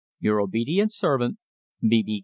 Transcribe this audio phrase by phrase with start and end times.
[0.19, 1.37] Your obedient servant,
[1.87, 2.01] B.
[2.01, 2.19] B.